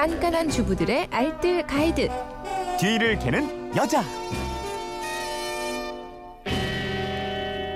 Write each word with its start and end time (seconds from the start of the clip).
깐깐한 0.00 0.48
주부들의 0.48 1.08
알뜰 1.10 1.66
가이드. 1.66 2.08
뒤를 2.80 3.18
캐는 3.18 3.76
여자. 3.76 4.02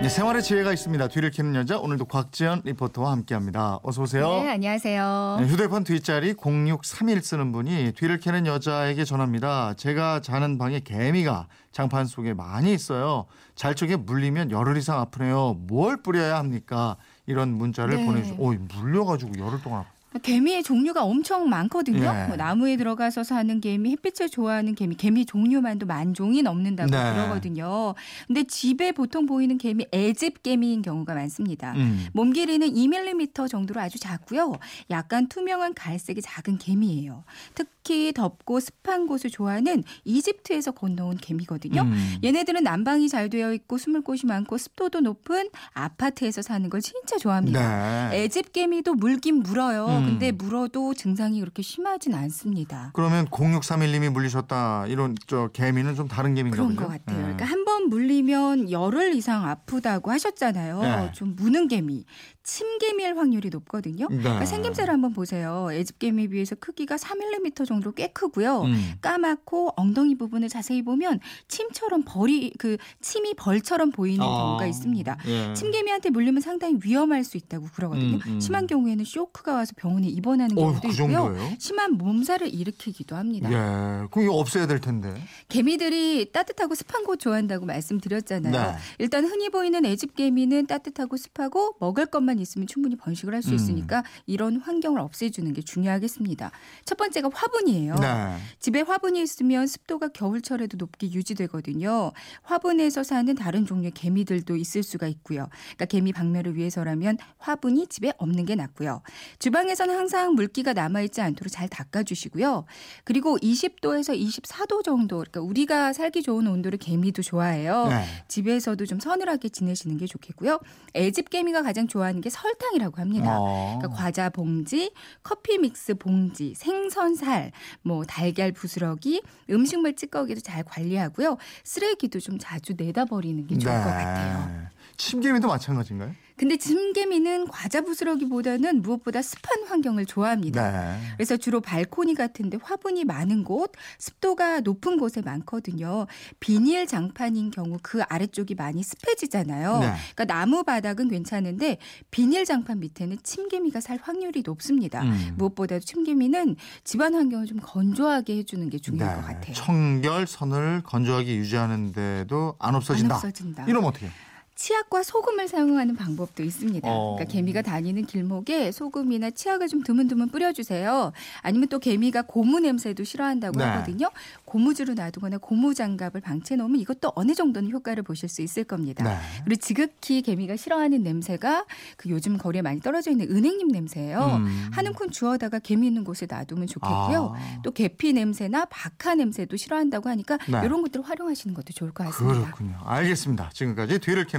네, 0.00 0.08
생활의 0.08 0.42
지혜가 0.42 0.72
있습니다. 0.72 1.08
뒤를 1.08 1.30
캐는 1.30 1.54
여자 1.54 1.78
오늘도 1.78 2.06
곽지연 2.06 2.62
리포터와 2.64 3.12
함께합니다. 3.12 3.78
어서 3.82 4.00
오세요. 4.00 4.40
네, 4.40 4.52
안녕하세요. 4.52 5.36
네, 5.40 5.46
휴대폰 5.46 5.84
뒷자리 5.84 6.34
0631 6.42 7.20
쓰는 7.20 7.52
분이 7.52 7.92
뒤를 7.94 8.18
캐는 8.18 8.46
여자에게 8.46 9.04
전합니다. 9.04 9.74
제가 9.74 10.20
자는 10.20 10.56
방에 10.56 10.80
개미가 10.80 11.48
장판 11.72 12.06
속에 12.06 12.32
많이 12.32 12.72
있어요. 12.72 13.26
잘 13.54 13.74
쪽에 13.74 13.96
물리면 13.96 14.50
열흘 14.50 14.78
이상 14.78 14.98
아프네요. 14.98 15.58
뭘 15.58 16.02
뿌려야 16.02 16.38
합니까? 16.38 16.96
이런 17.26 17.50
문자를 17.50 17.96
네. 17.96 18.06
보내주고, 18.06 18.44
오, 18.44 18.54
물려가지고 18.54 19.38
열흘 19.38 19.60
동안 19.60 19.80
아프 19.80 19.93
개미의 20.22 20.62
종류가 20.62 21.04
엄청 21.04 21.48
많거든요. 21.48 22.04
예. 22.04 22.26
뭐 22.28 22.36
나무에 22.36 22.76
들어가서 22.76 23.24
사는 23.24 23.60
개미, 23.60 23.90
햇빛을 23.92 24.28
좋아하는 24.28 24.74
개미, 24.74 24.94
개미 24.94 25.26
종류만도 25.26 25.86
만 25.86 26.14
종이 26.14 26.42
넘는다고 26.42 26.90
네. 26.90 27.12
그러거든요. 27.12 27.94
근데 28.26 28.44
집에 28.44 28.92
보통 28.92 29.26
보이는 29.26 29.58
개미 29.58 29.86
애집 29.92 30.42
개미인 30.42 30.82
경우가 30.82 31.14
많습니다. 31.14 31.72
음. 31.74 32.06
몸 32.12 32.32
길이는 32.32 32.72
2mm 32.74 33.48
정도로 33.48 33.80
아주 33.80 33.98
작고요. 33.98 34.52
약간 34.90 35.28
투명한 35.28 35.74
갈색이 35.74 36.22
작은 36.22 36.58
개미예요. 36.58 37.24
특 37.54 37.73
히 37.90 38.12
덥고 38.14 38.60
습한 38.60 39.06
곳을 39.06 39.28
좋아하는 39.28 39.84
이집트에서 40.04 40.70
건너온 40.72 41.18
개미거든요. 41.18 41.82
음. 41.82 42.16
얘네들은 42.24 42.64
난방이 42.64 43.10
잘 43.10 43.28
되어 43.28 43.52
있고 43.52 43.76
숨을 43.76 44.00
곳이 44.00 44.24
많고 44.24 44.56
습도도 44.56 45.00
높은 45.00 45.50
아파트에서 45.74 46.40
사는 46.40 46.70
걸 46.70 46.80
진짜 46.80 47.18
좋아합니다. 47.18 48.08
네. 48.08 48.22
애집 48.22 48.54
개미도 48.54 48.94
물긴 48.94 49.42
물어요. 49.42 49.86
음. 49.86 50.06
근데 50.06 50.32
물어도 50.32 50.94
증상이 50.94 51.40
그렇게 51.40 51.60
심하진 51.62 52.14
않습니다. 52.14 52.90
그러면 52.94 53.26
0631님이 53.26 54.08
물리셨다. 54.10 54.86
이런 54.86 55.14
저 55.26 55.48
개미는 55.52 55.94
좀 55.94 56.08
다른 56.08 56.34
개미인가 56.34 56.56
그런? 56.62 56.74
것 56.76 56.88
같아요. 56.88 57.16
네. 57.18 57.22
그러니까 57.22 57.44
한 57.44 57.64
번 57.64 57.88
물리면 57.88 58.70
열흘 58.70 59.14
이상 59.14 59.48
아프다고 59.48 60.10
하셨잖아요. 60.10 60.82
네. 60.82 61.12
좀 61.14 61.34
무는 61.34 61.66
개미, 61.66 62.04
침개미일 62.42 63.16
확률이 63.16 63.48
높거든요. 63.48 64.06
네. 64.10 64.18
그러니까 64.18 64.44
생김새를 64.44 64.92
한번 64.92 65.14
보세요. 65.14 65.68
애집 65.72 65.98
개미에 65.98 66.26
비해서 66.28 66.54
크기가 66.56 66.96
3mm 66.96 67.66
정도 67.66 67.73
꽤 67.92 68.08
크고요. 68.08 68.62
음. 68.62 68.92
까맣고 69.00 69.72
엉덩이 69.76 70.16
부분을 70.16 70.48
자세히 70.48 70.82
보면 70.82 71.20
침처럼 71.48 72.02
벌이 72.06 72.52
그 72.58 72.76
침이 73.00 73.34
벌처럼 73.34 73.90
보이는 73.90 74.24
아. 74.24 74.26
경우가 74.26 74.66
있습니다. 74.66 75.18
예. 75.26 75.54
침개미한테 75.54 76.10
물리면 76.10 76.40
상당히 76.40 76.78
위험할 76.82 77.24
수 77.24 77.36
있다고 77.36 77.68
그러거든요. 77.74 78.16
음, 78.16 78.20
음. 78.26 78.40
심한 78.40 78.66
경우에는 78.66 79.04
쇼크가 79.04 79.54
와서 79.54 79.72
병원에 79.76 80.08
입원하는 80.08 80.54
경우도 80.54 80.80
그 80.80 80.88
있고요. 80.88 81.24
정도예요? 81.24 81.56
심한 81.58 81.92
몸살을 81.92 82.52
일으키기도 82.52 83.16
합니다. 83.16 83.48
예. 83.50 84.06
그럼 84.10 84.24
이거 84.24 84.34
없애야 84.34 84.66
될 84.66 84.80
텐데. 84.80 85.14
개미들이 85.48 86.30
따뜻하고 86.32 86.74
습한 86.74 87.04
곳 87.04 87.20
좋아한다고 87.20 87.66
말씀드렸잖아요. 87.66 88.52
네. 88.52 88.76
일단 88.98 89.24
흔히 89.24 89.48
보이는 89.50 89.84
애집 89.84 90.14
개미는 90.16 90.66
따뜻하고 90.66 91.16
습하고 91.16 91.76
먹을 91.80 92.06
것만 92.06 92.38
있으면 92.38 92.66
충분히 92.66 92.96
번식을 92.96 93.34
할수 93.34 93.50
음. 93.50 93.54
있으니까 93.54 94.02
이런 94.26 94.56
환경을 94.56 95.00
없애주는 95.00 95.52
게 95.52 95.62
중요하겠습니다. 95.62 96.50
첫 96.84 96.96
번째가 96.98 97.30
화분 97.32 97.63
이에요. 97.68 97.94
네. 97.96 98.36
집에 98.58 98.80
화분이 98.80 99.20
있으면 99.22 99.66
습도가 99.66 100.08
겨울철에도 100.08 100.76
높게 100.76 101.10
유지되거든요. 101.10 102.12
화분에서 102.42 103.02
사는 103.02 103.34
다른 103.34 103.66
종류의 103.66 103.92
개미들도 103.92 104.56
있을 104.56 104.82
수가 104.82 105.06
있고요. 105.08 105.48
그러니까 105.76 105.84
개미 105.86 106.12
박멸을 106.12 106.56
위해서라면 106.56 107.18
화분이 107.38 107.86
집에 107.88 108.12
없는 108.18 108.44
게 108.44 108.54
낫고요. 108.54 109.02
주방에서는 109.38 109.94
항상 109.96 110.34
물기가 110.34 110.72
남아있지 110.72 111.20
않도록 111.20 111.50
잘 111.50 111.68
닦아주시고요. 111.68 112.64
그리고 113.04 113.38
20도에서 113.38 114.18
24도 114.18 114.82
정도, 114.82 115.18
그러니까 115.18 115.40
우리가 115.40 115.92
살기 115.92 116.22
좋은 116.22 116.46
온도를 116.46 116.78
개미도 116.78 117.22
좋아해요. 117.22 117.88
네. 117.88 118.04
집에서도 118.28 118.84
좀 118.86 119.00
서늘하게 119.00 119.48
지내시는 119.48 119.98
게 119.98 120.06
좋겠고요. 120.06 120.60
애집 120.94 121.30
개미가 121.30 121.62
가장 121.62 121.86
좋아하는 121.88 122.20
게 122.20 122.30
설탕이라고 122.30 123.00
합니다. 123.00 123.38
어. 123.38 123.78
그러니까 123.78 123.88
과자 124.00 124.30
봉지, 124.30 124.92
커피 125.22 125.58
믹스 125.58 125.94
봉지, 125.94 126.54
생선살, 126.54 127.52
뭐 127.82 128.04
달걀 128.04 128.52
부스러기, 128.52 129.22
음식물 129.50 129.96
찌꺼기도 129.96 130.40
잘 130.40 130.62
관리하고요. 130.64 131.36
쓰레기도 131.64 132.20
좀 132.20 132.38
자주 132.38 132.74
내다 132.76 133.04
버리는 133.04 133.46
게 133.46 133.58
좋을 133.58 133.74
것 133.74 133.84
같아요. 133.84 134.46
네. 134.48 134.68
침개미도 134.96 135.48
마찬가지인가요? 135.48 136.12
근데 136.36 136.56
침개미는 136.56 137.46
과자 137.48 137.80
부스러기보다는 137.80 138.82
무엇보다 138.82 139.22
습한 139.22 139.64
환경을 139.68 140.04
좋아합니다. 140.04 140.70
네. 140.72 140.98
그래서 141.16 141.36
주로 141.36 141.60
발코니 141.60 142.14
같은데 142.14 142.58
화분이 142.60 143.04
많은 143.04 143.44
곳, 143.44 143.70
습도가 143.98 144.60
높은 144.60 144.98
곳에 144.98 145.22
많거든요. 145.22 146.06
비닐 146.40 146.86
장판인 146.86 147.52
경우 147.52 147.78
그 147.82 148.02
아래쪽이 148.02 148.56
많이 148.56 148.82
습해지잖아요. 148.82 149.78
네. 149.78 149.92
그러니까 150.14 150.24
나무 150.24 150.64
바닥은 150.64 151.08
괜찮은데 151.08 151.78
비닐 152.10 152.44
장판 152.44 152.80
밑에는 152.80 153.18
침개미가 153.22 153.80
살 153.80 153.98
확률이 154.02 154.42
높습니다. 154.44 155.02
음. 155.02 155.34
무엇보다도 155.36 155.84
침개미는 155.84 156.56
집안 156.82 157.14
환경을 157.14 157.46
좀 157.46 157.58
건조하게 157.62 158.38
해주는 158.38 158.68
게 158.70 158.78
중요할 158.78 159.16
것 159.16 159.22
같아요. 159.22 159.40
네. 159.40 159.52
청결 159.52 160.26
선을 160.26 160.82
건조하게 160.84 161.36
유지하는데도 161.36 162.56
안 162.58 162.74
없어진다. 162.74 163.14
안 163.14 163.18
없어진다. 163.18 163.64
이러면 163.66 163.90
어떻게? 163.90 164.10
치약과 164.54 165.02
소금을 165.02 165.48
사용하는 165.48 165.96
방법도 165.96 166.42
있습니다. 166.42 166.88
어. 166.88 167.16
그러니까 167.16 167.32
개미가 167.32 167.62
다니는 167.62 168.06
길목에 168.06 168.70
소금이나 168.70 169.30
치약을 169.30 169.68
좀 169.68 169.82
드문드문 169.82 170.28
뿌려주세요. 170.28 171.12
아니면 171.42 171.68
또 171.68 171.78
개미가 171.78 172.22
고무 172.22 172.60
냄새도 172.60 173.02
싫어한다고 173.04 173.58
네. 173.58 173.64
하거든요. 173.64 174.10
고무줄을 174.44 174.94
놔두거나 174.94 175.38
고무 175.38 175.74
장갑을 175.74 176.20
방치해 176.20 176.56
놓으면 176.56 176.78
이것도 176.80 177.12
어느 177.16 177.34
정도는 177.34 177.70
효과를 177.72 178.04
보실 178.04 178.28
수 178.28 178.42
있을 178.42 178.64
겁니다. 178.64 179.02
네. 179.02 179.16
그리고 179.44 179.60
지극히 179.60 180.22
개미가 180.22 180.56
싫어하는 180.56 181.02
냄새가 181.02 181.64
그 181.96 182.08
요즘 182.10 182.38
거리에 182.38 182.62
많이 182.62 182.80
떨어져 182.80 183.10
있는 183.10 183.28
은행잎 183.30 183.66
냄새예요. 183.72 184.36
음. 184.40 184.68
한 184.72 184.86
움큼 184.86 185.10
주워다가 185.10 185.58
개미 185.58 185.88
있는 185.88 186.04
곳에 186.04 186.26
놔두면 186.30 186.68
좋겠고요. 186.68 187.34
아. 187.36 187.60
또 187.64 187.72
계피 187.72 188.12
냄새나 188.12 188.66
박하 188.66 189.16
냄새도 189.16 189.56
싫어한다고 189.56 190.08
하니까 190.08 190.38
네. 190.48 190.60
이런 190.64 190.82
것들을 190.82 191.04
활용하시는 191.04 191.54
것도 191.54 191.72
좋을 191.72 191.90
것 191.90 192.04
같습니다. 192.04 192.42
그렇군요. 192.42 192.78
알겠습니다. 192.84 193.50
지금까지 193.52 193.98
뒤를 193.98 194.24
캐 194.26 194.38